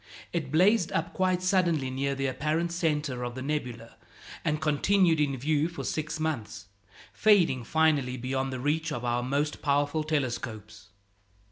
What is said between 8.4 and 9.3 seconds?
the reach of our